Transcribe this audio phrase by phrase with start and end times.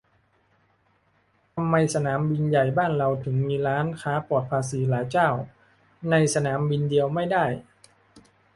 [1.55, 5.29] ทำไมสนามบินใหญ่บ้านเราถึงมีร้านค้าปลอดภาษีหลายเจ้า
[6.09, 7.45] ในสนามบินเดียวไม่ได้